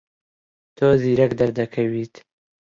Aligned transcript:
تۆ 0.77 0.87
زیرەک 1.01 1.31
دەردەکەویت. 1.39 2.13